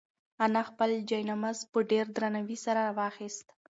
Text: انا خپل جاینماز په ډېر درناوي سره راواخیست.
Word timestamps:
انا 0.45 0.61
خپل 0.69 0.89
جاینماز 1.09 1.57
په 1.71 1.79
ډېر 1.91 2.05
درناوي 2.15 2.57
سره 2.65 2.79
راواخیست. 2.87 3.47